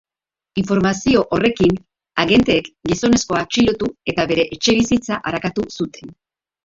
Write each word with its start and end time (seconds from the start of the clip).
Informazio 0.61 1.19
horrekin 1.37 1.75
agenteek 2.25 2.71
gizonezkoa 2.93 3.43
atxilotu 3.45 3.91
eta 4.15 4.27
bere 4.33 4.47
etxebizitza 4.59 5.21
arakatu 5.33 5.67
zuten. 5.79 6.19